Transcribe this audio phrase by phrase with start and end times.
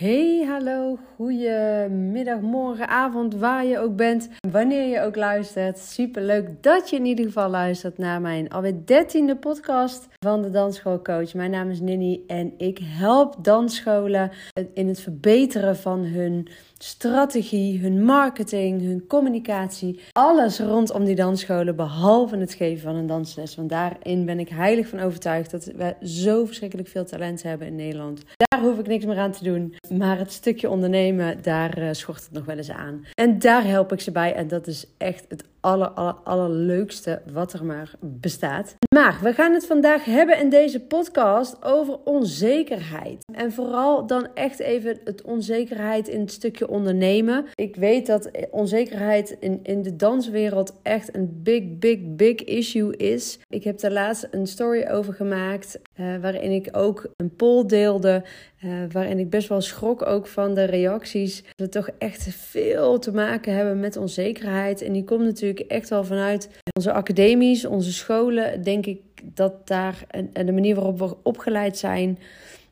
[0.00, 5.78] Hey, hallo, goedemiddag, morgen, avond, waar je ook bent, wanneer je ook luistert.
[5.78, 10.50] Super leuk dat je in ieder geval luistert naar mijn alweer dertiende podcast van de
[10.50, 11.34] Dansschoolcoach.
[11.34, 14.30] Mijn naam is Ninny en ik help dansscholen
[14.74, 16.48] in het verbeteren van hun
[16.82, 20.00] strategie, hun marketing, hun communicatie.
[20.12, 23.56] Alles rondom die dansscholen, behalve het geven van een dansles.
[23.56, 27.76] Want daarin ben ik heilig van overtuigd dat we zo verschrikkelijk veel talent hebben in
[27.76, 28.22] Nederland.
[28.36, 29.74] Daar hoef ik niks meer aan te doen.
[29.98, 33.04] Maar het stukje ondernemen, daar uh, schort het nog wel eens aan.
[33.14, 34.34] En daar help ik ze bij.
[34.34, 38.74] En dat is echt het aller, aller, allerleukste wat er maar bestaat.
[38.94, 43.24] Maar we gaan het vandaag hebben in deze podcast over onzekerheid.
[43.32, 47.46] En vooral dan echt even het onzekerheid in het stukje ondernemen.
[47.54, 53.38] Ik weet dat onzekerheid in, in de danswereld echt een big, big, big issue is.
[53.48, 55.80] Ik heb daar laatst een story over gemaakt.
[55.96, 58.24] Uh, waarin ik ook een poll deelde.
[58.64, 61.42] Uh, waarin ik best wel schrok ook van de reacties.
[61.42, 64.82] Dat we toch echt veel te maken hebben met onzekerheid.
[64.82, 68.62] En die komt natuurlijk echt wel vanuit onze academies, onze scholen.
[68.62, 72.18] Denk ik dat daar en de manier waarop we opgeleid zijn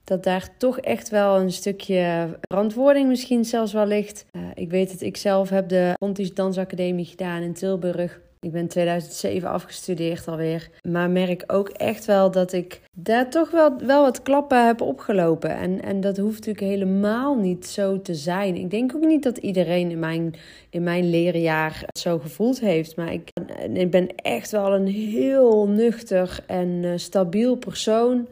[0.09, 4.27] dat daar toch echt wel een stukje verantwoording misschien zelfs wel ligt.
[4.33, 8.21] Uh, ik weet dat ik zelf heb de Pontisch Dansacademie gedaan in Tilburg.
[8.41, 10.71] Ik ben 2007 afgestudeerd alweer.
[10.83, 15.51] Maar merk ook echt wel dat ik daar toch wel, wel wat klappen heb opgelopen.
[15.51, 18.57] En, en dat hoeft natuurlijk helemaal niet zo te zijn.
[18.57, 20.35] Ik denk ook niet dat iedereen in mijn,
[20.71, 22.97] in mijn leerjaar het zo gevoeld heeft.
[22.97, 23.31] Maar ik,
[23.73, 28.29] ik ben echt wel een heel nuchter en uh, stabiel persoon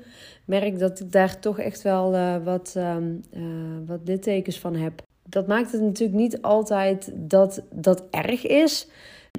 [0.46, 2.96] merk dat ik daar toch echt wel uh, wat, uh,
[3.86, 5.02] wat littekens van heb.
[5.28, 8.88] Dat maakt het natuurlijk niet altijd dat dat erg is.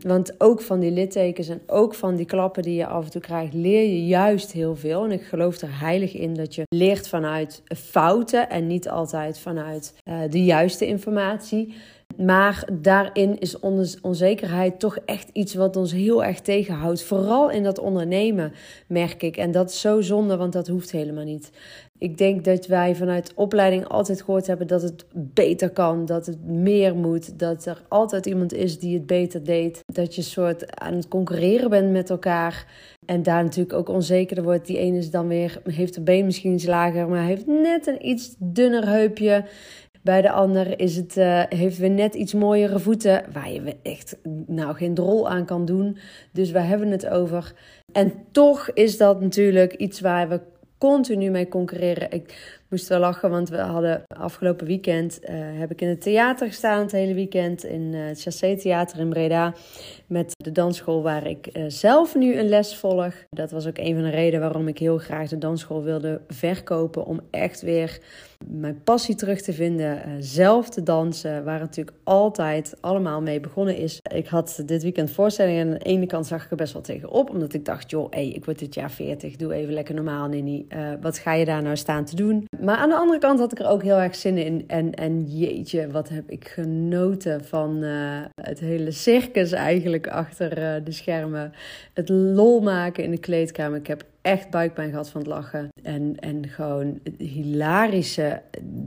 [0.02, 3.22] Want ook van die littekens en ook van die klappen die je af en toe
[3.22, 5.04] krijgt, leer je juist heel veel.
[5.04, 9.94] En ik geloof er heilig in dat je leert vanuit fouten en niet altijd vanuit
[10.30, 11.76] de juiste informatie.
[12.16, 13.60] Maar daarin is
[14.02, 17.04] onzekerheid toch echt iets wat ons heel erg tegenhoudt.
[17.04, 18.54] Vooral in dat ondernemen,
[18.88, 19.38] merk ik.
[19.38, 21.52] En dat is zo zonde, want dat hoeft helemaal niet.
[22.00, 26.46] Ik denk dat wij vanuit opleiding altijd gehoord hebben dat het beter kan, dat het
[26.46, 29.84] meer moet, dat er altijd iemand is die het beter deed.
[29.86, 32.66] Dat je soort aan het concurreren bent met elkaar.
[33.06, 34.66] En daar natuurlijk ook onzekerder wordt.
[34.66, 38.08] Die ene is dan weer, heeft de been misschien iets lager, maar heeft net een
[38.08, 39.46] iets dunner heupje.
[40.02, 44.18] Bij de ander is het, uh, heeft weer net iets mooiere voeten, waar je echt
[44.48, 45.98] nou geen drol aan kan doen.
[46.32, 47.54] Dus waar hebben we het over?
[47.92, 50.40] En toch is dat natuurlijk iets waar we
[50.78, 52.12] continu mee concurreren.
[52.12, 56.48] Ik moest wel lachen, want we hadden afgelopen weekend uh, heb ik in het theater
[56.48, 59.54] gestaan het hele weekend in uh, het Chassé Theater in Breda
[60.08, 63.14] met de dansschool waar ik uh, zelf nu een les volg.
[63.30, 67.06] Dat was ook een van de redenen waarom ik heel graag de dansschool wilde verkopen
[67.06, 68.00] om echt weer
[68.48, 73.78] mijn passie terug te vinden, zelf te dansen, waar het natuurlijk altijd allemaal mee begonnen
[73.78, 74.00] is.
[74.14, 76.82] Ik had dit weekend voorstellingen en aan de ene kant zag ik er best wel
[76.82, 80.28] tegenop, omdat ik dacht, joh, hey, ik word dit jaar 40, doe even lekker normaal,
[80.28, 80.68] Nini.
[81.02, 82.46] wat ga je daar nou staan te doen?
[82.60, 84.64] Maar aan de andere kant had ik er ook heel erg zin in.
[84.68, 90.86] En, en jeetje, wat heb ik genoten van uh, het hele circus eigenlijk achter uh,
[90.86, 91.54] de schermen.
[91.94, 93.80] Het lol maken in de kleedkamer.
[93.80, 95.68] Ik heb echt buikpijn gehad van het lachen.
[95.84, 98.42] En, en gewoon het hilarische.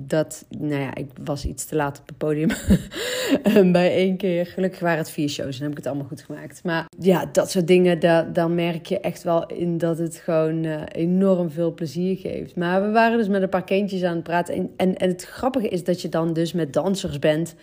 [0.07, 2.49] Dat, nou ja, ik was iets te laat op het podium.
[3.73, 4.47] bij één keer.
[4.47, 6.65] Gelukkig waren het vier shows en heb ik het allemaal goed gemaakt.
[6.65, 10.65] Maar ja, dat soort dingen, daar, dan merk je echt wel in dat het gewoon
[10.65, 12.57] uh, enorm veel plezier geeft.
[12.57, 14.55] Maar we waren dus met een paar kindjes aan het praten.
[14.55, 17.55] En, en, en het grappige is dat je dan dus met dansers bent.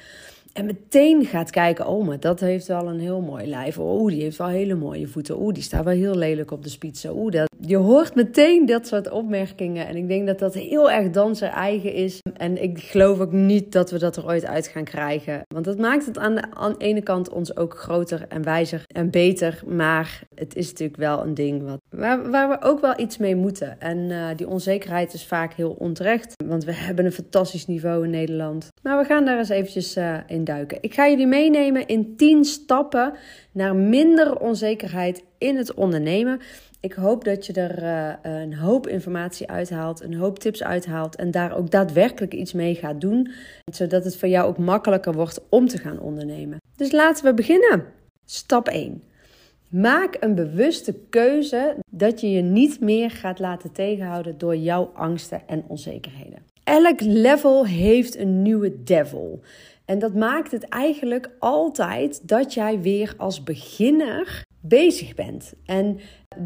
[0.58, 3.80] En meteen gaat kijken, oh, maar dat heeft wel een heel mooi lijf.
[3.80, 5.38] Oh, die heeft wel hele mooie voeten.
[5.38, 7.14] Oh, die staat wel heel lelijk op de spitsen.
[7.14, 7.46] Oh, dat...
[7.60, 9.88] Je hoort meteen dat soort opmerkingen.
[9.88, 12.22] En ik denk dat dat heel erg danser eigen is.
[12.34, 15.42] En ik geloof ook niet dat we dat er ooit uit gaan krijgen.
[15.48, 19.10] Want dat maakt het aan de, aan ene kant ons ook groter en wijzer en
[19.10, 19.62] beter.
[19.68, 23.36] Maar het is natuurlijk wel een ding wat, waar, waar we ook wel iets mee
[23.36, 23.80] moeten.
[23.80, 26.34] En uh, die onzekerheid is vaak heel onterecht.
[26.46, 28.68] Want we hebben een fantastisch niveau in Nederland.
[28.82, 30.46] Maar we gaan daar eens eventjes uh, in
[30.80, 33.14] Ik ga jullie meenemen in 10 stappen
[33.52, 36.40] naar minder onzekerheid in het ondernemen.
[36.80, 41.32] Ik hoop dat je er uh, een hoop informatie uithaalt, een hoop tips uithaalt en
[41.32, 43.32] daar ook daadwerkelijk iets mee gaat doen,
[43.72, 46.62] zodat het voor jou ook makkelijker wordt om te gaan ondernemen.
[46.76, 47.86] Dus laten we beginnen.
[48.26, 49.04] Stap 1.
[49.70, 55.42] Maak een bewuste keuze dat je je niet meer gaat laten tegenhouden door jouw angsten
[55.48, 56.40] en onzekerheden.
[56.64, 59.42] Elk level heeft een nieuwe devil.
[59.90, 65.54] En dat maakt het eigenlijk altijd dat jij weer als beginner bezig bent.
[65.66, 66.00] En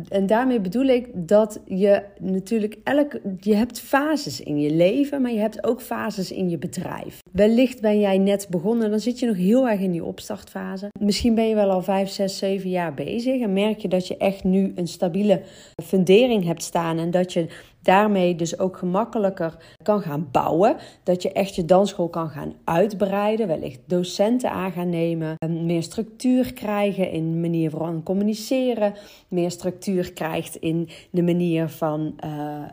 [0.09, 3.21] En daarmee bedoel ik dat je natuurlijk elke.
[3.39, 7.19] Je hebt fases in je leven, maar je hebt ook fases in je bedrijf.
[7.31, 10.87] Wellicht ben jij net begonnen, dan zit je nog heel erg in die opstartfase.
[10.99, 14.17] Misschien ben je wel al 5, 6, 7 jaar bezig en merk je dat je
[14.17, 15.41] echt nu een stabiele
[15.83, 17.47] fundering hebt staan en dat je
[17.81, 20.75] daarmee dus ook gemakkelijker kan gaan bouwen.
[21.03, 25.35] Dat je echt je dansschool kan gaan uitbreiden, wellicht docenten aan gaan nemen,
[25.65, 28.93] meer structuur krijgen in de manier van communiceren,
[29.27, 32.63] meer structuur krijgt in de manier van, uh, uh,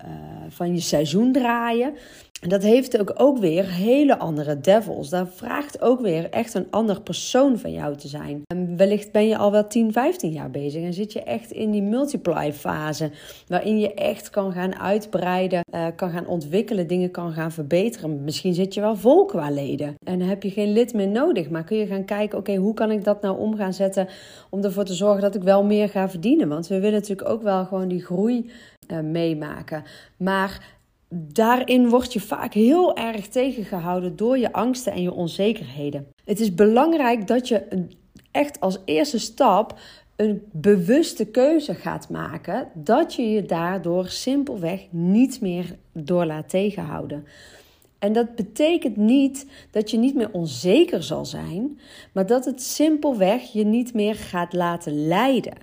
[0.48, 1.94] van je seizoen draaien.
[2.40, 5.08] Dat heeft ook, ook weer hele andere devils.
[5.08, 8.42] Daar vraagt ook weer echt een ander persoon van jou te zijn.
[8.46, 11.70] En wellicht ben je al wel 10, 15 jaar bezig en zit je echt in
[11.70, 13.10] die multiply fase.
[13.46, 18.24] Waarin je echt kan gaan uitbreiden, uh, kan gaan ontwikkelen, dingen kan gaan verbeteren.
[18.24, 21.50] Misschien zit je wel vol qua leden en heb je geen lid meer nodig.
[21.50, 24.08] Maar kun je gaan kijken, oké, hoe kan ik dat nou om gaan zetten
[24.50, 26.48] om ervoor te zorgen dat ik wel meer ga verdienen?
[26.48, 28.50] Want we willen natuurlijk ook wel gewoon die groei
[28.92, 29.84] uh, meemaken.
[30.16, 30.77] Maar
[31.08, 36.06] daarin word je vaak heel erg tegengehouden door je angsten en je onzekerheden.
[36.24, 37.86] Het is belangrijk dat je
[38.30, 39.78] echt als eerste stap
[40.16, 47.24] een bewuste keuze gaat maken, dat je je daardoor simpelweg niet meer door laat tegenhouden.
[47.98, 51.80] En dat betekent niet dat je niet meer onzeker zal zijn,
[52.12, 55.56] maar dat het simpelweg je niet meer gaat laten leiden.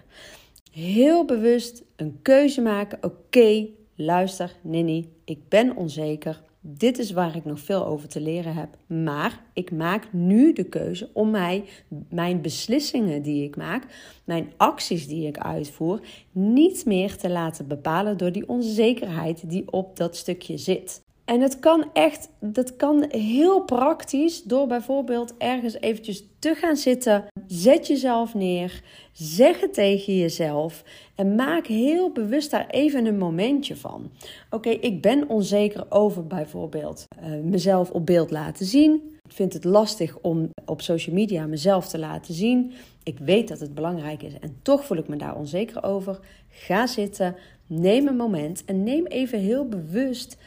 [0.72, 2.98] Heel bewust een keuze maken.
[3.02, 6.42] Oké, luister, Nini, ik ben onzeker.
[6.60, 8.77] Dit is waar ik nog veel over te leren heb.
[8.88, 11.63] Maar ik maak nu de keuze om mij,
[12.10, 13.83] mijn beslissingen die ik maak,
[14.24, 16.00] mijn acties die ik uitvoer,
[16.31, 21.05] niet meer te laten bepalen door die onzekerheid die op dat stukje zit.
[21.25, 27.25] En het kan echt, dat kan heel praktisch door bijvoorbeeld ergens eventjes te gaan zitten.
[27.48, 28.81] Zet jezelf neer,
[29.12, 30.83] zeg het tegen jezelf
[31.16, 34.12] en maak heel bewust daar even een momentje van.
[34.50, 39.13] Oké, ik ben onzeker over bijvoorbeeld uh, mezelf op beeld laten zien.
[39.24, 42.72] Ik vind het lastig om op social media mezelf te laten zien.
[43.04, 46.19] Ik weet dat het belangrijk is en toch voel ik me daar onzeker over.
[46.50, 47.36] Ga zitten,
[47.68, 50.38] neem een moment en neem even heel bewust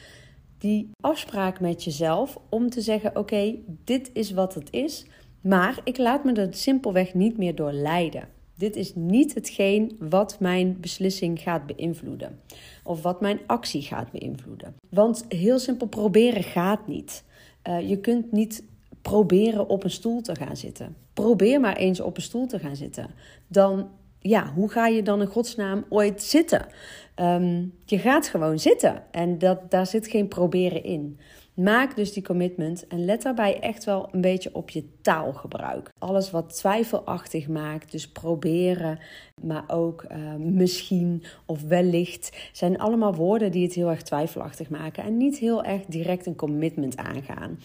[0.59, 5.07] die afspraak met jezelf om te zeggen: Oké, dit is wat het is,
[5.41, 8.29] maar ik laat me er simpelweg niet meer door leiden.
[8.55, 12.41] Dit is niet hetgeen wat mijn beslissing gaat beïnvloeden
[12.85, 14.75] of wat mijn actie gaat beïnvloeden.
[14.89, 17.25] Want heel simpel proberen gaat niet.
[17.69, 18.65] Uh, je kunt niet
[19.03, 20.97] proberen op een stoel te gaan zitten.
[21.13, 23.11] Probeer maar eens op een stoel te gaan zitten.
[23.47, 23.89] Dan,
[24.21, 26.67] ja, hoe ga je dan in godsnaam ooit zitten?
[27.15, 31.19] Ehm, je gaat gewoon zitten en dat, daar zit geen proberen in.
[31.55, 35.93] Maak dus die commitment en let daarbij echt wel een beetje op je taalgebruik.
[35.99, 38.99] Alles wat twijfelachtig maakt, dus proberen,
[39.43, 45.05] maar ook uh, misschien of wellicht, zijn allemaal woorden die het heel erg twijfelachtig maken
[45.05, 47.59] en niet heel erg direct een commitment aangaan.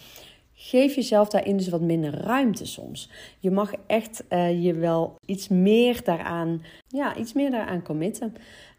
[0.66, 3.10] Geef jezelf daarin dus wat minder ruimte soms.
[3.38, 8.34] Je mag echt uh, je wel iets meer daaraan, ja, iets meer daaraan committen.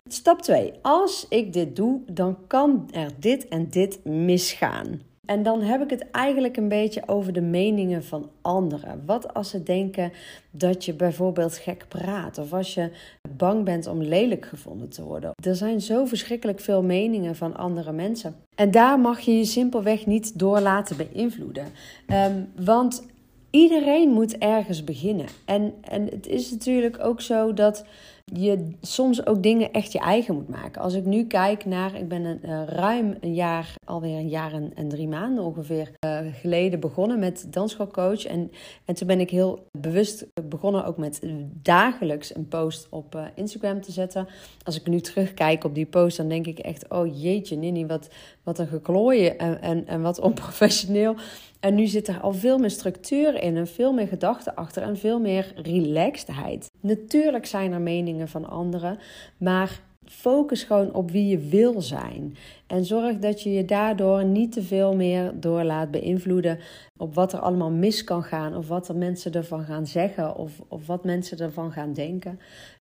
[0.06, 0.74] Stap 2.
[0.82, 5.02] Als ik dit doe, dan kan er dit en dit misgaan.
[5.26, 9.02] En dan heb ik het eigenlijk een beetje over de meningen van anderen.
[9.06, 10.12] Wat als ze denken
[10.52, 12.90] dat je bijvoorbeeld gek praat of als je
[13.38, 15.32] bang bent om lelijk gevonden te worden.
[15.44, 18.36] Er zijn zo verschrikkelijk veel meningen van andere mensen.
[18.56, 21.66] En daar mag je je simpelweg niet door laten beïnvloeden.
[22.08, 23.06] Um, want
[23.50, 25.26] iedereen moet ergens beginnen.
[25.46, 27.86] En, en het is natuurlijk ook zo dat
[28.34, 30.82] je soms ook dingen echt je eigen moet maken.
[30.82, 34.54] Als ik nu kijk naar, ik ben een, uh, ruim een jaar, alweer een jaar
[34.54, 38.26] en, drie maanden ongeveer uh, geleden begonnen met dansschoolcoach.
[38.26, 38.52] En,
[38.86, 41.20] en toen ben ik heel bewust begonnen ook met
[41.62, 44.28] dagelijks een post op uh, Instagram te zetten.
[44.64, 48.10] Als ik nu terugkijk op die post, dan denk ik echt, oh jeetje Nini, wat,
[48.46, 51.16] wat een geklooien en, en, en wat onprofessioneel.
[51.60, 54.98] En nu zit er al veel meer structuur in en veel meer gedachten achter en
[54.98, 56.72] veel meer relaxedheid.
[56.80, 58.98] Natuurlijk zijn er meningen van anderen,
[59.38, 62.36] maar focus gewoon op wie je wil zijn.
[62.68, 66.60] En zorg dat je je daardoor niet te veel meer door laat beïnvloeden
[66.98, 70.62] op wat er allemaal mis kan gaan, of wat er mensen ervan gaan zeggen, of,
[70.68, 72.40] of wat mensen ervan gaan denken.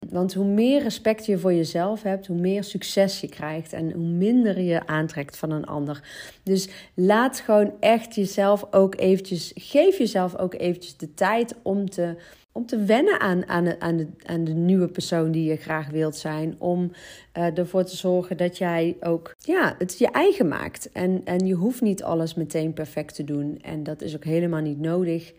[0.09, 4.09] Want hoe meer respect je voor jezelf hebt, hoe meer succes je krijgt en hoe
[4.09, 6.03] minder je aantrekt van een ander.
[6.43, 12.17] Dus laat gewoon echt jezelf ook eventjes, geef jezelf ook eventjes de tijd om te
[12.57, 16.17] om te wennen aan, aan, aan, de, aan de nieuwe persoon die je graag wilt
[16.17, 16.55] zijn.
[16.59, 16.91] Om
[17.39, 20.93] uh, ervoor te zorgen dat jij ook ja, het je eigen maakt.
[20.93, 23.59] En, en je hoeft niet alles meteen perfect te doen.
[23.63, 25.33] En dat is ook helemaal niet nodig.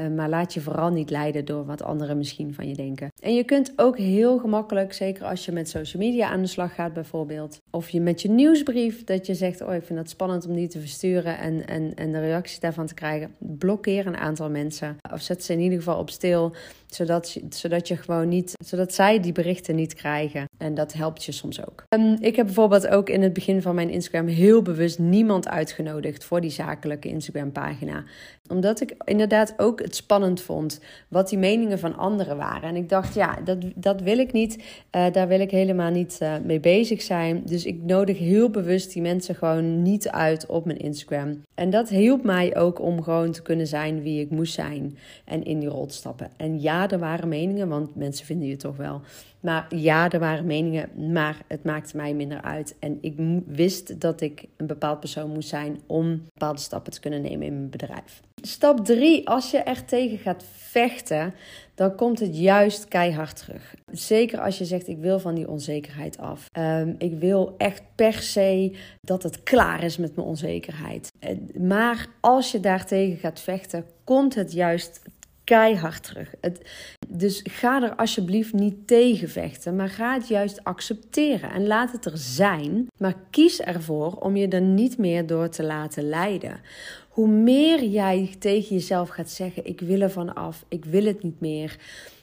[0.00, 3.08] Eh, maar laat je vooral niet leiden door wat anderen misschien van je denken.
[3.22, 6.74] En je kunt ook heel gemakkelijk, zeker als je met social media aan de slag
[6.74, 10.46] gaat bijvoorbeeld, of je met je nieuwsbrief, dat je zegt, oh ik vind het spannend
[10.46, 14.50] om die te versturen en, en, en de reacties daarvan te krijgen, blokkeer een aantal
[14.50, 14.96] mensen.
[15.12, 16.52] Of zet ze in ieder geval op stil,
[16.94, 20.44] zodat, zodat je gewoon niet, zodat zij die berichten niet krijgen.
[20.58, 21.84] En dat helpt je soms ook.
[21.88, 26.24] Um, ik heb bijvoorbeeld ook in het begin van mijn Instagram heel bewust niemand uitgenodigd
[26.24, 28.04] voor die zakelijke Instagram pagina
[28.50, 32.68] omdat ik inderdaad ook het spannend vond wat die meningen van anderen waren.
[32.68, 34.56] En ik dacht, ja, dat, dat wil ik niet.
[34.56, 37.42] Uh, daar wil ik helemaal niet uh, mee bezig zijn.
[37.44, 41.42] Dus ik nodig heel bewust die mensen gewoon niet uit op mijn Instagram.
[41.54, 44.98] En dat hielp mij ook om gewoon te kunnen zijn wie ik moest zijn.
[45.24, 46.30] En in die rol te stappen.
[46.36, 49.00] En ja, er waren meningen, want mensen vinden je toch wel.
[49.40, 52.76] Maar ja, er waren meningen, maar het maakte mij minder uit.
[52.78, 53.14] En ik
[53.46, 57.54] wist dat ik een bepaald persoon moest zijn om bepaalde stappen te kunnen nemen in
[57.54, 58.20] mijn bedrijf.
[58.42, 61.34] Stap 3, als je er tegen gaat vechten,
[61.74, 63.74] dan komt het juist keihard terug.
[63.90, 66.46] Zeker als je zegt: Ik wil van die onzekerheid af.
[66.58, 71.12] Um, ik wil echt per se dat het klaar is met mijn onzekerheid.
[71.58, 75.02] Maar als je daartegen gaat vechten, komt het juist
[75.50, 76.34] keihard terug.
[76.40, 76.60] Het,
[77.08, 82.04] dus ga er alsjeblieft niet tegen vechten, maar ga het juist accepteren en laat het
[82.04, 82.86] er zijn.
[82.96, 86.60] Maar kies ervoor om je er niet meer door te laten leiden.
[87.08, 91.22] Hoe meer jij tegen jezelf gaat zeggen: Ik wil er van af, ik wil het
[91.22, 91.76] niet meer.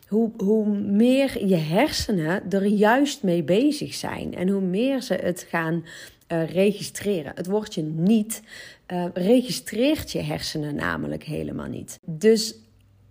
[0.07, 5.45] Hoe, hoe meer je hersenen er juist mee bezig zijn en hoe meer ze het
[5.49, 5.83] gaan
[6.31, 7.31] uh, registreren.
[7.35, 8.41] Het woordje niet
[8.87, 11.99] uh, registreert je hersenen namelijk helemaal niet.
[12.05, 12.55] Dus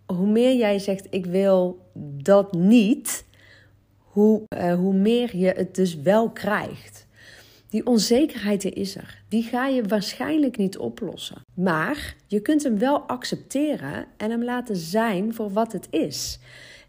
[0.06, 1.78] hoe meer jij zegt: Ik wil
[2.22, 3.24] dat niet,
[3.98, 7.06] hoe, uh, hoe meer je het dus wel krijgt.
[7.68, 9.22] Die onzekerheid is er.
[9.28, 11.42] Die ga je waarschijnlijk niet oplossen.
[11.54, 16.38] Maar je kunt hem wel accepteren en hem laten zijn voor wat het is.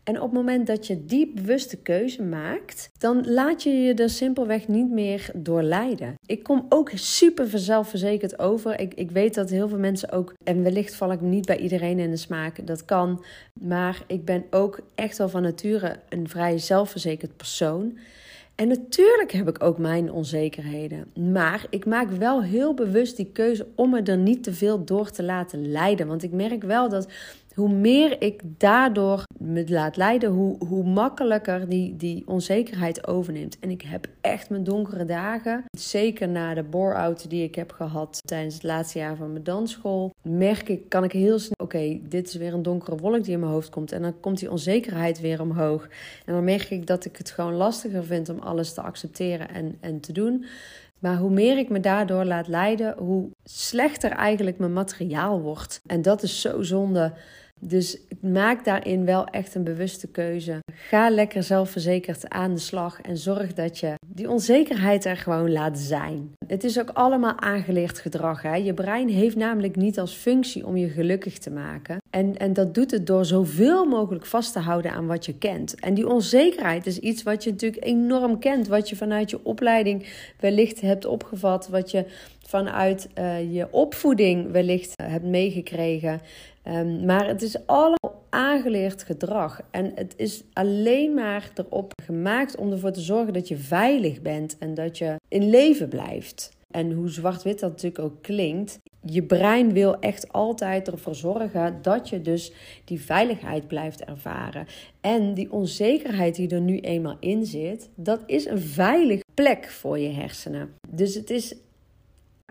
[0.08, 4.10] En op het moment dat je die bewuste keuze maakt, dan laat je je er
[4.10, 6.16] simpelweg niet meer door leiden.
[6.26, 8.80] Ik kom ook super zelfverzekerd over.
[8.80, 12.00] Ik, ik weet dat heel veel mensen ook, en wellicht val ik niet bij iedereen
[12.00, 13.24] in de smaak, dat kan.
[13.54, 17.98] Maar ik ben ook echt wel van nature een vrij zelfverzekerd persoon.
[18.56, 21.12] En natuurlijk heb ik ook mijn onzekerheden.
[21.32, 25.12] Maar ik maak wel heel bewust die keuze om me er niet te veel door
[25.12, 26.08] te laten leiden.
[26.08, 27.08] Want ik merk wel dat
[27.58, 33.60] hoe meer ik daardoor me laat leiden, hoe, hoe makkelijker die, die onzekerheid overneemt.
[33.60, 35.64] En ik heb echt mijn donkere dagen.
[35.78, 40.14] Zeker na de bore-out die ik heb gehad tijdens het laatste jaar van mijn dansschool.
[40.22, 43.40] Merk ik, kan ik heel snel, oké, dit is weer een donkere wolk die in
[43.40, 43.92] mijn hoofd komt.
[43.92, 45.88] En dan komt die onzekerheid weer omhoog.
[46.26, 49.78] En dan merk ik dat ik het gewoon lastiger vind om alles te accepteren en,
[49.80, 50.46] en te doen.
[51.00, 55.82] Maar hoe meer ik me daardoor laat leiden, hoe slechter eigenlijk mijn materiaal wordt.
[55.86, 57.14] En dat is zo zonde.
[57.60, 60.60] Dus maak daarin wel echt een bewuste keuze.
[60.74, 65.80] Ga lekker zelfverzekerd aan de slag en zorg dat je die onzekerheid er gewoon laat
[65.80, 66.34] zijn.
[66.48, 68.42] Het is ook allemaal aangeleerd gedrag.
[68.42, 68.56] Hè?
[68.56, 71.98] Je brein heeft namelijk niet als functie om je gelukkig te maken.
[72.10, 75.80] En, en dat doet het door zoveel mogelijk vast te houden aan wat je kent.
[75.80, 78.68] En die onzekerheid is iets wat je natuurlijk enorm kent.
[78.68, 80.08] Wat je vanuit je opleiding
[80.40, 81.68] wellicht hebt opgevat.
[81.68, 82.06] Wat je
[82.48, 86.22] vanuit uh, je opvoeding wellicht hebt meegekregen.
[86.70, 89.62] Um, maar het is allemaal aangeleerd gedrag.
[89.72, 94.58] En het is alleen maar erop gemaakt om ervoor te zorgen dat je veilig bent
[94.58, 96.56] en dat je in leven blijft.
[96.72, 102.10] En hoe zwart-wit dat natuurlijk ook klinkt, je brein wil echt altijd ervoor zorgen dat
[102.10, 102.52] je dus
[102.86, 104.68] die veiligheid blijft ervaren.
[105.02, 110.00] En die onzekerheid die er nu eenmaal in zit, dat is een veilige plek voor
[110.00, 110.74] je hersenen.
[110.90, 111.56] Dus het is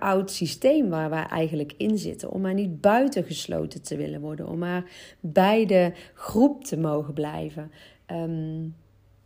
[0.00, 2.30] oud systeem waar wij eigenlijk in zitten.
[2.30, 4.48] Om maar niet buitengesloten te willen worden.
[4.48, 4.84] Om maar
[5.20, 7.72] bij de groep te mogen blijven.
[8.06, 8.68] Ehm,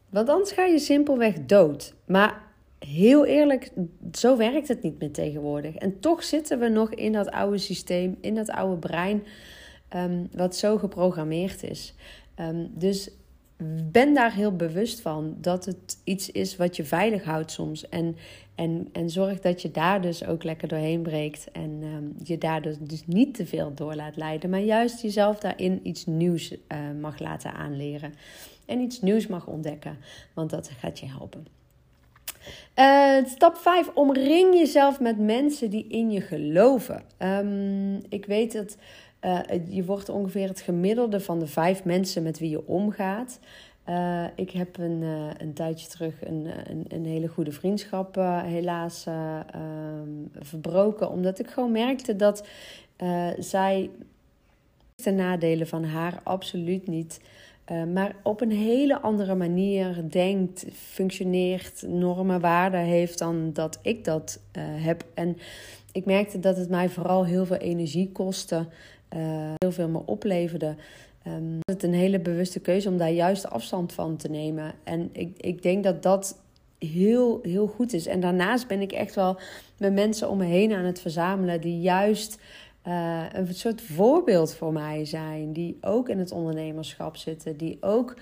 [0.08, 1.94] want anders ga je simpelweg dood.
[2.06, 2.42] Maar
[2.78, 3.72] heel eerlijk,
[4.12, 5.74] zo werkt het niet meer tegenwoordig.
[5.74, 9.22] En toch zitten we nog in dat oude systeem, in dat oude brein,
[9.96, 11.94] um, wat zo geprogrammeerd is.
[12.40, 13.10] Um, dus
[13.90, 17.88] ben daar heel bewust van dat het iets is wat je veilig houdt soms.
[17.88, 18.16] En,
[18.60, 21.50] en, en zorg dat je daar dus ook lekker doorheen breekt.
[21.52, 24.50] En um, je daar dus, dus niet te veel door laat leiden.
[24.50, 26.58] Maar juist jezelf daarin iets nieuws uh,
[27.00, 28.14] mag laten aanleren.
[28.66, 29.98] En iets nieuws mag ontdekken.
[30.34, 31.46] Want dat gaat je helpen.
[32.76, 33.90] Uh, stap 5.
[33.94, 37.02] Omring jezelf met mensen die in je geloven.
[37.18, 38.76] Um, ik weet dat
[39.24, 43.38] uh, je wordt ongeveer het gemiddelde van de vijf mensen met wie je omgaat.
[43.90, 48.42] Uh, ik heb een, uh, een tijdje terug een, een, een hele goede vriendschap uh,
[48.42, 49.06] helaas
[50.38, 51.10] verbroken.
[51.10, 52.46] Omdat ik gewoon merkte dat
[53.38, 53.90] zij
[54.94, 57.20] de nadelen van haar absoluut niet.
[57.92, 64.40] maar op een hele andere manier denkt, functioneert, normen, waarden heeft dan dat ik dat
[64.56, 65.04] heb.
[65.14, 65.36] En
[65.92, 68.66] ik merkte dat het mij vooral heel veel energie kostte,
[69.58, 70.76] heel veel me opleverde.
[71.26, 74.74] Um, het is een hele bewuste keuze om daar juist afstand van te nemen.
[74.84, 76.38] En ik, ik denk dat dat
[76.78, 78.06] heel, heel goed is.
[78.06, 79.38] En daarnaast ben ik echt wel
[79.78, 82.38] met mensen om me heen aan het verzamelen die juist
[82.86, 85.52] uh, een soort voorbeeld voor mij zijn.
[85.52, 87.56] Die ook in het ondernemerschap zitten.
[87.56, 88.16] Die ook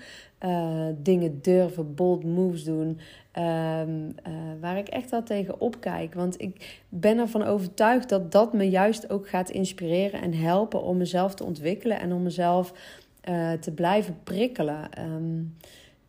[0.45, 2.99] uh, dingen durven, bold moves doen.
[3.37, 6.13] Um, uh, waar ik echt wel tegen opkijk.
[6.13, 10.97] Want ik ben ervan overtuigd dat dat me juist ook gaat inspireren en helpen om
[10.97, 12.73] mezelf te ontwikkelen en om mezelf
[13.59, 14.89] te blijven prikkelen.
[14.99, 15.55] Um,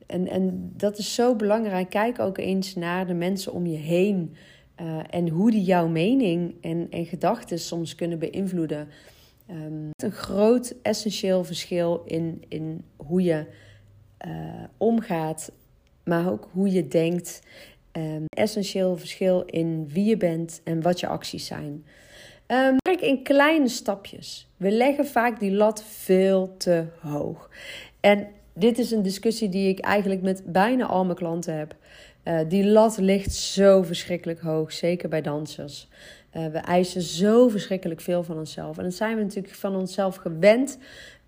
[0.07, 1.91] en, en dat is zo belangrijk.
[1.91, 4.35] Kijk ook eens naar de mensen om je heen.
[5.11, 8.89] En hoe die jouw mening en, en gedachten soms kunnen beïnvloeden.
[9.51, 13.47] Um, een groot essentieel verschil in, in hoe je
[14.27, 14.33] uh,
[14.77, 15.53] omgaat,
[16.05, 17.41] maar ook hoe je denkt.
[17.93, 21.85] Um, essentieel verschil in wie je bent en wat je acties zijn.
[22.47, 24.49] Um, kijk in kleine stapjes.
[24.57, 27.51] We leggen vaak die lat veel te hoog.
[28.01, 31.77] En dit is een discussie die ik eigenlijk met bijna al mijn klanten heb.
[32.25, 35.89] Uh, die lat ligt zo verschrikkelijk hoog, zeker bij dansers.
[36.37, 38.79] Uh, we eisen zo verschrikkelijk veel van onszelf.
[38.79, 40.79] En dat zijn we natuurlijk van onszelf gewend.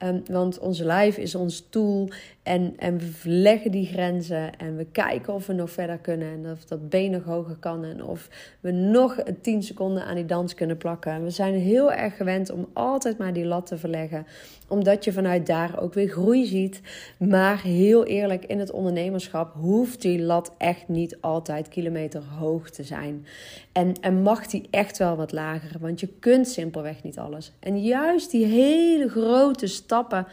[0.04, 2.08] Um, want onze lijf is ons tool.
[2.42, 4.58] En, en we leggen die grenzen.
[4.58, 6.32] En we kijken of we nog verder kunnen.
[6.32, 7.84] En of dat been nog hoger kan.
[7.84, 8.28] En of
[8.60, 11.12] we nog 10 seconden aan die dans kunnen plakken.
[11.12, 14.26] En we zijn heel erg gewend om altijd maar die lat te verleggen.
[14.68, 16.80] Omdat je vanuit daar ook weer groei ziet.
[17.18, 22.82] Maar heel eerlijk, in het ondernemerschap hoeft die lat echt niet altijd kilometer hoog te
[22.82, 23.26] zijn.
[23.72, 25.76] En, en mag die echt wel wat lager.
[25.80, 27.52] Want je kunt simpelweg niet alles.
[27.58, 30.26] En juist die hele grote stappen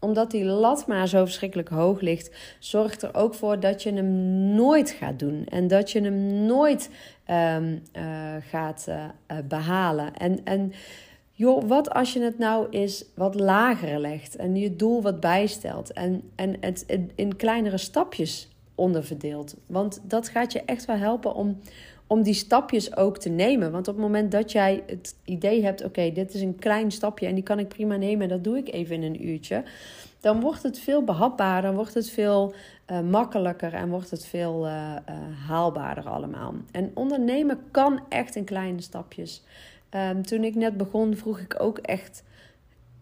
[0.00, 4.10] omdat die lat maar zo verschrikkelijk hoog ligt, zorgt er ook voor dat je hem
[4.54, 5.46] nooit gaat doen.
[5.46, 6.90] En dat je hem nooit
[7.30, 8.02] um, uh,
[8.48, 9.04] gaat uh,
[9.44, 10.14] behalen.
[10.14, 10.72] En, en
[11.32, 15.92] joh, wat als je het nou eens wat lager legt en je doel wat bijstelt
[15.92, 19.54] en, en het in kleinere stapjes onderverdeelt.
[19.66, 21.60] Want dat gaat je echt wel helpen om,
[22.06, 23.72] om die stapjes ook te nemen.
[23.72, 27.26] Want op het moment dat jij het idee hebt: oké, dit is een klein stapje
[27.26, 29.62] en die kan ik prima nemen, dat doe ik even in een uurtje.
[30.20, 32.54] Dan wordt het veel behapbaarder, wordt het veel
[32.90, 35.14] uh, makkelijker en wordt het veel uh, uh,
[35.48, 36.54] haalbaarder allemaal.
[36.70, 39.42] En ondernemen kan echt in kleine stapjes.
[39.90, 42.22] Um, toen ik net begon, vroeg ik ook echt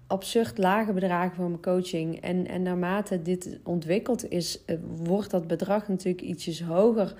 [0.06, 2.20] absurd lage bedragen voor mijn coaching.
[2.20, 4.60] En, en naarmate dit ontwikkeld is,
[4.96, 7.14] wordt dat bedrag natuurlijk ietsjes hoger.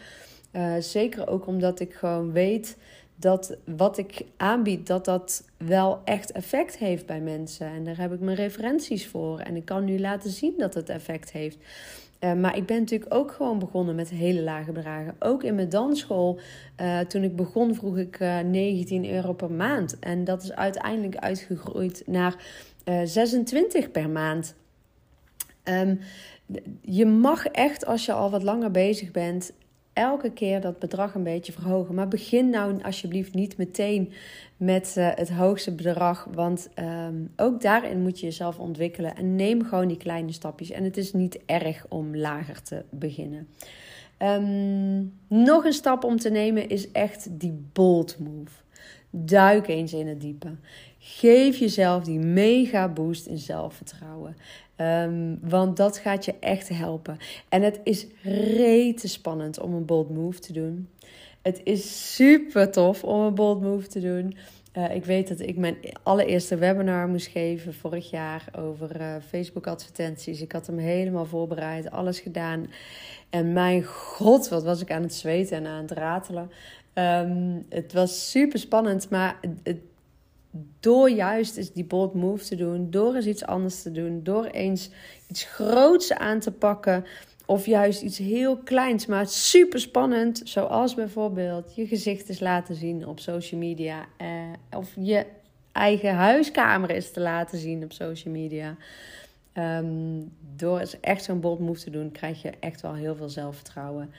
[0.56, 2.76] Uh, zeker ook omdat ik gewoon weet
[3.16, 7.66] dat wat ik aanbied, dat dat wel echt effect heeft bij mensen.
[7.66, 9.38] En daar heb ik mijn referenties voor.
[9.38, 11.58] En ik kan nu laten zien dat het effect heeft.
[12.20, 15.16] Uh, maar ik ben natuurlijk ook gewoon begonnen met hele lage bedragen.
[15.18, 16.38] Ook in mijn dansschool,
[16.80, 19.98] uh, toen ik begon, vroeg ik 19 euro per maand.
[19.98, 22.36] En dat is uiteindelijk uitgegroeid naar
[23.04, 24.54] 26 per maand.
[25.64, 26.00] Um,
[26.80, 29.52] je mag echt, als je al wat langer bezig bent,
[29.94, 31.94] elke keer dat bedrag een beetje verhogen.
[31.94, 34.12] Maar begin nou alsjeblieft niet meteen
[34.56, 36.28] met uh, het hoogste bedrag.
[36.32, 39.16] Want um, ook daarin moet je jezelf ontwikkelen.
[39.16, 40.70] En neem gewoon die kleine stapjes.
[40.70, 43.48] En het is niet erg om lager te beginnen.
[44.18, 48.62] Um, nog een stap om te nemen is echt die bold move.
[49.10, 50.48] Duik eens in het diepe.
[51.06, 54.36] Geef jezelf die mega boost in zelfvertrouwen.
[54.76, 57.16] Um, want dat gaat je echt helpen.
[57.48, 60.88] En het is rete spannend om een bold move te doen.
[61.42, 64.36] Het is super tof om een bold move te doen.
[64.76, 69.66] Uh, ik weet dat ik mijn allereerste webinar moest geven vorig jaar over uh, Facebook
[69.66, 70.40] advertenties.
[70.40, 72.66] Ik had hem helemaal voorbereid, alles gedaan.
[73.30, 76.50] En mijn god, wat was ik aan het zweten en aan het ratelen.
[76.94, 79.78] Um, het was super spannend, maar het,
[80.80, 84.44] door juist eens die bold move te doen, door eens iets anders te doen, door
[84.44, 84.90] eens
[85.28, 87.04] iets groots aan te pakken.
[87.46, 90.40] Of juist iets heel kleins, maar super spannend.
[90.44, 94.06] Zoals bijvoorbeeld je gezicht eens laten zien op social media.
[94.16, 94.28] Eh,
[94.70, 95.26] of je
[95.72, 98.76] eigen huiskamer eens te laten zien op social media.
[99.58, 103.28] Um, door eens echt zo'n bold move te doen, krijg je echt wel heel veel
[103.28, 104.10] zelfvertrouwen.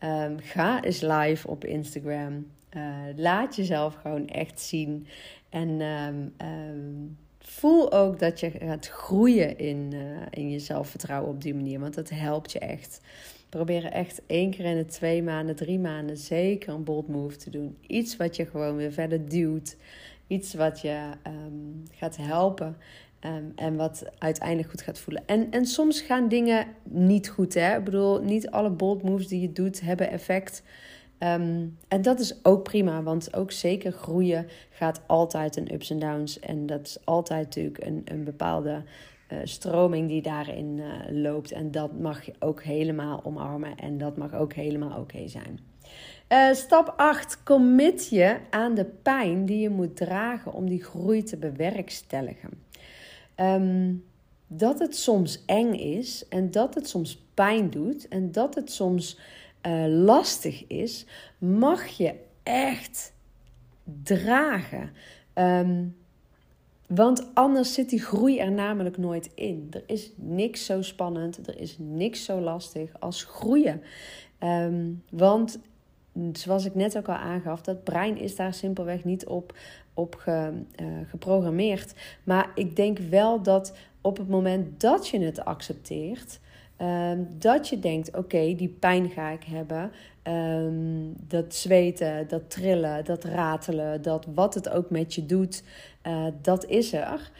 [0.00, 2.46] Um, ga eens live op Instagram.
[2.76, 2.82] Uh,
[3.16, 5.06] laat jezelf gewoon echt zien.
[5.48, 11.42] En um, um, voel ook dat je gaat groeien in, uh, in je zelfvertrouwen op
[11.42, 11.80] die manier.
[11.80, 13.00] Want dat helpt je echt.
[13.48, 17.50] Probeer echt één keer in de twee maanden, drie maanden zeker een bold move te
[17.50, 17.76] doen.
[17.86, 19.76] Iets wat je gewoon weer verder duwt.
[20.26, 22.76] Iets wat je um, gaat helpen.
[23.56, 25.22] En wat uiteindelijk goed gaat voelen.
[25.26, 27.54] En, en soms gaan dingen niet goed.
[27.54, 27.76] Hè?
[27.76, 30.62] Ik bedoel, niet alle bold moves die je doet hebben effect.
[31.18, 35.98] Um, en dat is ook prima, want ook zeker groeien gaat altijd een ups en
[35.98, 36.40] downs.
[36.40, 38.82] En dat is altijd natuurlijk een, een bepaalde
[39.32, 41.52] uh, stroming die daarin uh, loopt.
[41.52, 45.58] En dat mag je ook helemaal omarmen en dat mag ook helemaal oké zijn.
[46.28, 47.42] Uh, stap 8.
[47.42, 52.50] Commit je aan de pijn die je moet dragen om die groei te bewerkstelligen.
[53.36, 54.04] Um,
[54.46, 59.18] dat het soms eng is en dat het soms pijn doet en dat het soms
[59.66, 61.06] uh, lastig is,
[61.38, 63.12] mag je echt
[64.02, 64.90] dragen.
[65.34, 65.96] Um,
[66.86, 69.68] want anders zit die groei er namelijk nooit in.
[69.70, 73.82] Er is niks zo spannend, er is niks zo lastig als groeien.
[74.40, 75.58] Um, want
[76.32, 79.54] zoals ik net ook al aangaf, dat brein is daar simpelweg niet op,
[79.94, 81.94] op ge, uh, geprogrammeerd.
[82.24, 86.40] Maar ik denk wel dat op het moment dat je het accepteert,
[86.80, 89.90] um, dat je denkt: oké, die pijn ga ik hebben.
[90.28, 95.62] Um, dat zweten, dat trillen, dat ratelen, dat wat het ook met je doet,
[96.06, 97.30] uh, dat is er.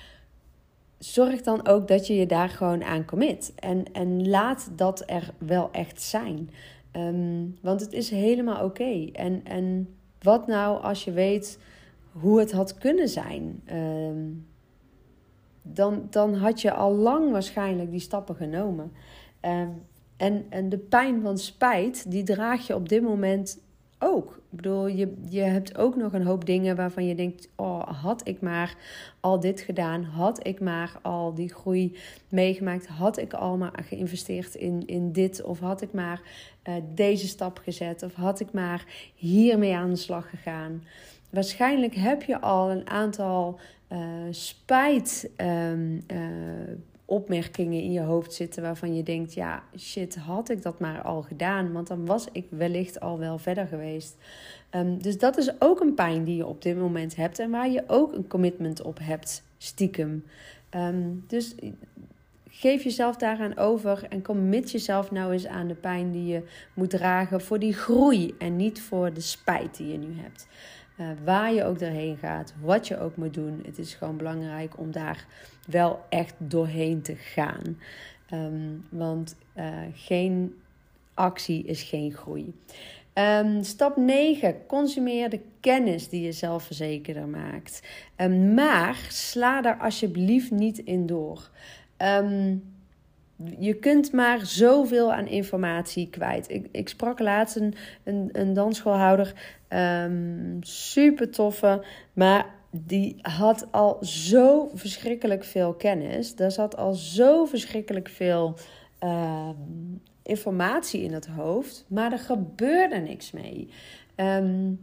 [0.99, 3.53] Zorg dan ook dat je je daar gewoon aan commit.
[3.57, 6.51] En, en laat dat er wel echt zijn.
[6.93, 9.09] Um, want het is helemaal oké.
[9.13, 11.59] En, en wat nou als je weet
[12.13, 13.63] hoe het had kunnen zijn?
[15.63, 18.93] Dan, dan had je al lang waarschijnlijk die stappen genomen.
[19.47, 19.83] Um,
[20.17, 23.59] en, en de pijn van spijt, die draag je op dit moment
[23.99, 24.31] ook.
[24.31, 28.29] Ik bedoel, je, je hebt ook nog een hoop dingen waarvan je denkt: oh, had
[28.29, 28.77] ik maar
[29.21, 31.97] al dit gedaan, had ik maar al die groei
[32.29, 36.21] meegemaakt, had ik al maar geïnvesteerd in, in dit, of had ik maar
[36.69, 40.85] uh, deze stap gezet, of had ik maar hiermee aan de slag gegaan.
[41.31, 43.59] Waarschijnlijk heb je al een aantal
[43.93, 43.99] uh,
[44.31, 45.31] spijt.
[45.37, 46.05] Um,
[47.05, 51.23] opmerkingen in je hoofd zitten waarvan je denkt: ja, shit, had ik dat maar al
[51.23, 54.17] gedaan, want dan was ik wellicht al wel verder geweest.
[54.71, 57.71] Um, dus dat is ook een pijn die je op dit moment hebt en waar
[57.71, 60.25] je ook een commitment op hebt, stiekem.
[60.77, 61.55] Um, dus
[62.49, 66.43] geef jezelf daaraan over en commit jezelf nou eens aan de pijn die je
[66.75, 70.47] moet dragen voor die groei en niet voor de spijt die je nu hebt.
[70.97, 73.63] Uh, waar je ook doorheen gaat, wat je ook moet doen.
[73.67, 75.27] Het is gewoon belangrijk om daar
[75.67, 77.79] wel echt doorheen te gaan.
[78.33, 80.55] Um, want uh, geen
[81.15, 82.55] actie is geen groei.
[83.15, 84.67] Um, stap 9.
[84.67, 87.83] Consumeer de kennis die je zelfverzekerder maakt.
[88.17, 91.51] Um, maar sla daar alsjeblieft niet in door.
[91.99, 92.74] Um,
[93.59, 96.51] je kunt maar zoveel aan informatie kwijt.
[96.51, 97.75] Ik, ik sprak laatst een,
[98.33, 99.35] een, dansschoolhouder,
[99.69, 106.37] um, super toffe, maar die had al zo verschrikkelijk veel kennis.
[106.37, 108.55] Daar zat al zo verschrikkelijk veel
[109.05, 109.49] uh,
[110.23, 113.69] informatie in het hoofd, maar er gebeurde niks mee.
[114.17, 114.81] Um,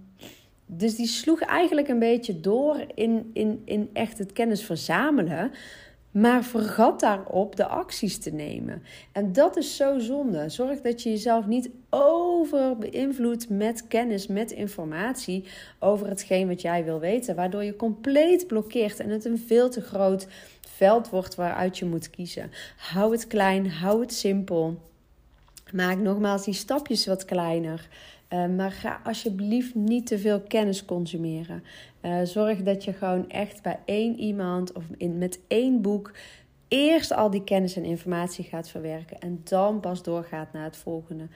[0.66, 5.52] dus die sloeg eigenlijk een beetje door in, in, in echt het kennis verzamelen.
[6.12, 8.84] Maar vergat daarop de acties te nemen.
[9.12, 10.50] En dat is zo zonde.
[10.50, 15.44] Zorg dat je jezelf niet over beïnvloedt met kennis, met informatie
[15.80, 17.36] over hetgeen wat jij wil weten.
[17.36, 20.28] Waardoor je compleet blokkeert en het een veel te groot
[20.68, 22.52] veld wordt waaruit je moet kiezen.
[22.78, 24.82] Hou het klein, hou het simpel.
[25.74, 27.88] Maak nogmaals die stapjes wat kleiner.
[28.34, 31.64] Uh, maar ga alsjeblieft niet te veel kennis consumeren.
[32.02, 36.12] Uh, zorg dat je gewoon echt bij één iemand of in, met één boek
[36.68, 41.28] eerst al die kennis en informatie gaat verwerken en dan pas doorgaat naar het volgende.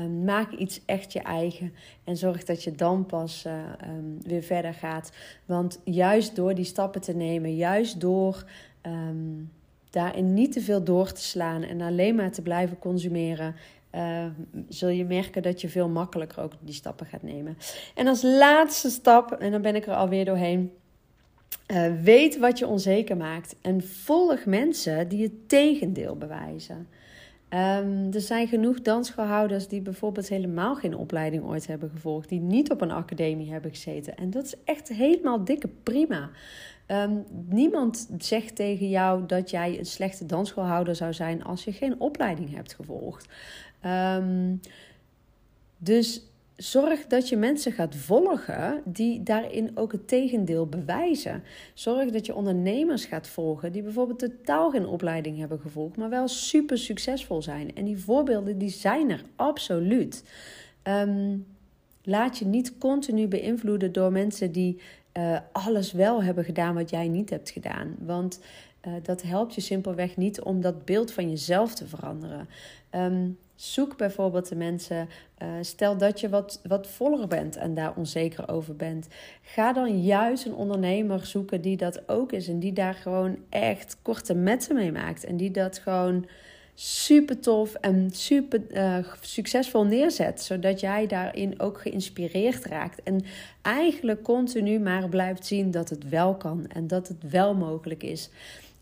[0.00, 4.74] Uh, maak iets echt je eigen en zorg dat je dan pas um, weer verder
[4.74, 5.12] gaat.
[5.44, 8.44] Want juist door die stappen te nemen, juist door
[8.82, 9.50] um,
[9.90, 13.54] daarin niet te veel door te slaan en alleen maar te blijven consumeren,
[13.94, 14.26] uh,
[14.68, 17.56] zul je merken dat je veel makkelijker ook die stappen gaat nemen.
[17.94, 20.72] En als laatste stap, en dan ben ik er alweer doorheen.
[21.72, 26.86] Uh, weet wat je onzeker maakt en volg mensen die het tegendeel bewijzen.
[27.54, 32.70] Um, er zijn genoeg dansschoolhouders die bijvoorbeeld helemaal geen opleiding ooit hebben gevolgd, die niet
[32.70, 34.16] op een academie hebben gezeten.
[34.16, 36.30] En dat is echt helemaal dikke prima.
[36.86, 42.00] Um, niemand zegt tegen jou dat jij een slechte dansschoolhouder zou zijn als je geen
[42.00, 43.28] opleiding hebt gevolgd.
[43.84, 44.60] Um,
[45.78, 46.22] dus
[46.56, 51.42] Zorg dat je mensen gaat volgen die daarin ook het tegendeel bewijzen.
[51.74, 56.28] Zorg dat je ondernemers gaat volgen die bijvoorbeeld totaal geen opleiding hebben gevolgd, maar wel
[56.28, 57.74] super succesvol zijn.
[57.74, 60.24] En die voorbeelden die zijn er absoluut.
[60.82, 61.36] Ehm,
[62.02, 64.80] laat je niet continu beïnvloeden door mensen die
[65.18, 67.96] uh, alles wel hebben gedaan wat jij niet hebt gedaan.
[67.98, 68.40] Want
[68.86, 72.48] uh, dat helpt je simpelweg niet om dat beeld van jezelf te veranderen.
[72.90, 75.08] Um, Zoek bijvoorbeeld de mensen.
[75.42, 79.08] Uh, stel dat je wat, wat voller bent en daar onzeker over bent.
[79.42, 82.48] Ga dan juist een ondernemer zoeken die dat ook is.
[82.48, 85.24] En die daar gewoon echt korte metten mee maakt.
[85.24, 86.26] En die dat gewoon
[86.74, 90.42] super tof en super uh, succesvol neerzet.
[90.42, 93.02] Zodat jij daarin ook geïnspireerd raakt.
[93.02, 93.24] En
[93.62, 96.66] eigenlijk continu maar blijft zien dat het wel kan.
[96.66, 98.30] En dat het wel mogelijk is.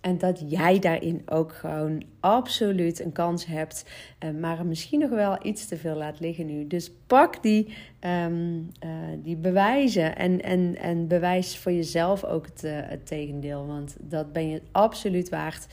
[0.02, 3.84] En dat jij daarin ook gewoon absoluut een kans hebt.
[4.24, 6.66] Uh, maar misschien nog wel iets te veel laat liggen nu.
[6.66, 8.90] Dus pak die, um, uh,
[9.22, 10.16] die bewijzen.
[10.16, 13.66] En, en, en bewijs voor jezelf ook het, uh, het tegendeel.
[13.66, 15.66] Want dat ben je absoluut waard.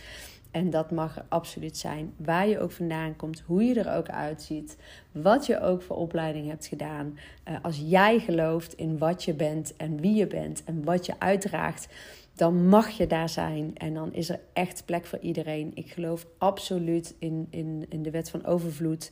[0.52, 2.14] En dat mag er absoluut zijn.
[2.18, 4.78] Waar je ook vandaan komt, hoe je er ook uitziet,
[5.12, 7.18] wat je ook voor opleiding hebt gedaan.
[7.62, 11.88] als jij gelooft in wat je bent en wie je bent en wat je uitdraagt,
[12.40, 13.72] dan mag je daar zijn.
[13.74, 15.72] En dan is er echt plek voor iedereen.
[15.74, 19.12] Ik geloof absoluut in, in, in de wet van overvloed.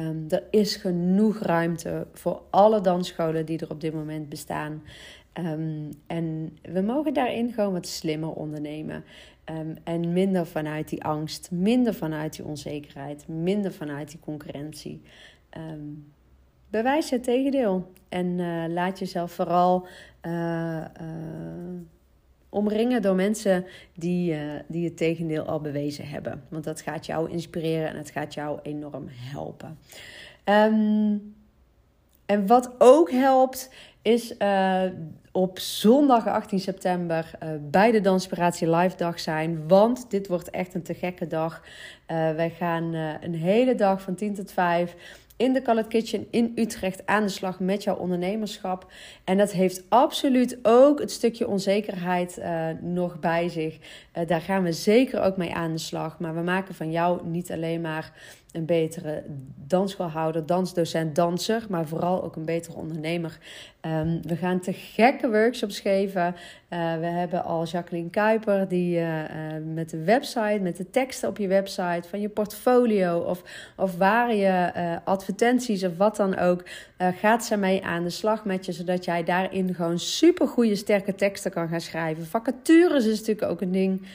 [0.00, 4.82] Um, er is genoeg ruimte voor alle dansscholen die er op dit moment bestaan.
[5.34, 9.04] Um, en we mogen daarin gewoon wat slimmer ondernemen.
[9.44, 15.02] Um, en minder vanuit die angst, minder vanuit die onzekerheid, minder vanuit die concurrentie.
[16.70, 17.92] bewijs het tegendeel.
[18.08, 19.86] En uh, laat jezelf vooral.
[20.22, 21.95] Uh, uh,
[22.48, 26.42] omringen door mensen die, uh, die het tegendeel al bewezen hebben.
[26.48, 29.78] Want dat gaat jou inspireren en het gaat jou enorm helpen.
[30.44, 31.34] Um,
[32.26, 33.70] en wat ook helpt,
[34.02, 34.82] is uh,
[35.32, 39.68] op zondag 18 september uh, bij de Danspiratie Live Dag zijn.
[39.68, 41.62] Want dit wordt echt een te gekke dag.
[42.06, 44.96] wij gaan een hele dag van 10 tot 5
[45.36, 48.92] in de Colored Kitchen in Utrecht aan de slag met jouw ondernemerschap.
[49.24, 53.78] En dat heeft absoluut ook het stukje onzekerheid uh, nog bij zich.
[54.18, 56.18] Uh, daar gaan we zeker ook mee aan de slag.
[56.18, 58.12] Maar we maken van jou niet alleen maar
[58.56, 59.22] een betere
[59.66, 63.38] dansschoolhouder, dansdocent, danser, maar vooral ook een betere ondernemer.
[63.82, 66.34] Um, we gaan te gekke workshops geven.
[66.70, 69.26] Uh, we hebben al Jacqueline Kuiper, die uh, uh,
[69.74, 73.42] met de website, met de teksten op je website, van je portfolio of,
[73.76, 74.70] of waar je
[75.04, 76.64] advertenties of wat dan ook,
[76.98, 81.14] gaat ze mee aan de slag met je, zodat jij daarin gewoon super goede, sterke
[81.14, 82.26] teksten kan gaan schrijven.
[82.26, 84.06] Vacatures is natuurlijk ook een ding.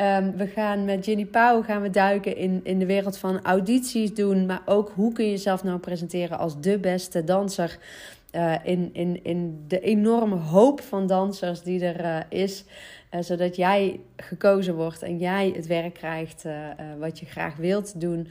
[0.00, 4.14] Um, we gaan met Jenny Pauw gaan we duiken in, in de wereld van audities
[4.14, 4.46] doen.
[4.46, 7.78] Maar ook hoe kun je jezelf nou presenteren als de beste danser.
[8.32, 12.64] Uh, in, in, in de enorme hoop van dansers die er uh, is.
[13.10, 16.44] Uh, zodat jij gekozen wordt en jij het werk krijgt
[16.98, 18.28] wat je graag wilt doen.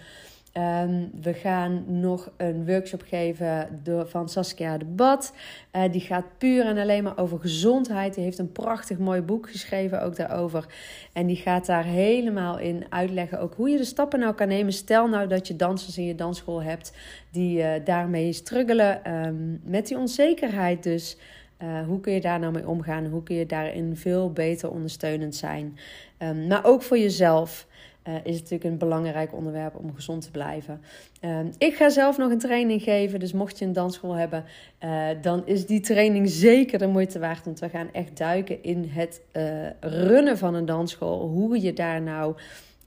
[0.57, 5.33] Um, we gaan nog een workshop geven door, van Saskia de Bad.
[5.75, 8.13] Uh, die gaat puur en alleen maar over gezondheid.
[8.13, 10.65] Die heeft een prachtig mooi boek geschreven ook daarover.
[11.13, 14.73] En die gaat daar helemaal in uitleggen ook hoe je de stappen nou kan nemen.
[14.73, 16.93] Stel nou dat je dansers in je dansschool hebt
[17.31, 19.25] die uh, daarmee struggelen.
[19.25, 21.17] Um, met die onzekerheid dus.
[21.63, 23.05] Uh, hoe kun je daar nou mee omgaan?
[23.05, 25.77] Hoe kun je daarin veel beter ondersteunend zijn?
[26.19, 27.67] Um, maar ook voor jezelf.
[28.07, 30.81] Uh, is het natuurlijk een belangrijk onderwerp om gezond te blijven.
[31.21, 34.45] Uh, ik ga zelf nog een training geven, dus mocht je een dansschool hebben,
[34.83, 37.45] uh, dan is die training zeker de moeite waard.
[37.45, 41.27] Want we gaan echt duiken in het eh, runnen van een dansschool.
[41.27, 42.35] Hoe je daar nou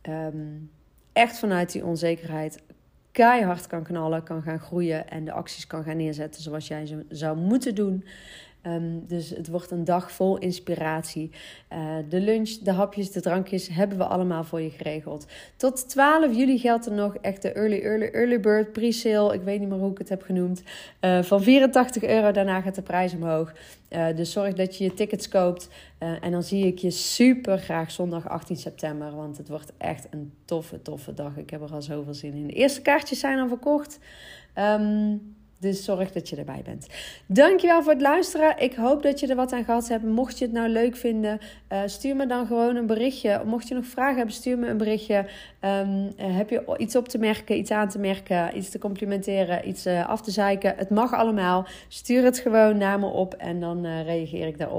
[0.08, 0.70] um,
[1.12, 2.62] echt vanuit die onzekerheid
[3.12, 7.04] keihard kan knallen, kan gaan groeien en de acties kan gaan neerzetten zoals jij ze
[7.08, 8.04] zou moeten doen.
[8.66, 11.30] Um, dus het wordt een dag vol inspiratie.
[11.72, 15.26] Uh, de lunch, de hapjes, de drankjes hebben we allemaal voor je geregeld.
[15.56, 19.34] Tot 12 juli geldt er nog echt de early, early, early bird pre-sale.
[19.34, 20.62] Ik weet niet meer hoe ik het heb genoemd.
[21.00, 23.52] Uh, van 84 euro, daarna gaat de prijs omhoog.
[23.90, 25.68] Uh, dus zorg dat je je tickets koopt.
[25.98, 29.16] en dan zie ik je super graag zondag 18 september.
[29.16, 31.36] Want het wordt echt een toffe, toffe dag.
[31.36, 32.46] Ik heb er al zoveel zin in.
[32.46, 33.98] De eerste kaartjes zijn al verkocht.
[34.58, 36.86] Um, dus zorg dat je erbij bent.
[37.26, 38.58] Dankjewel voor het luisteren.
[38.58, 40.04] Ik hoop dat je er wat aan gehad hebt.
[40.04, 41.38] Mocht je het nou leuk vinden,
[41.72, 43.42] uh, stuur me dan gewoon een berichtje.
[43.44, 45.26] Mocht je nog vragen hebben, stuur me een berichtje.
[45.60, 49.86] Um, heb je iets op te merken, iets aan te merken, iets te complimenteren, iets
[49.86, 50.74] uh, af te zeiken?
[50.76, 51.66] Het mag allemaal.
[51.88, 54.68] Stuur het gewoon naar me op en dan reageer ik daarop.